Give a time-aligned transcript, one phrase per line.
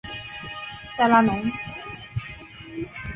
[0.95, 1.43] 塞拉农。